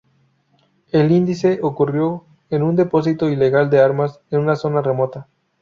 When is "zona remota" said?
4.55-5.27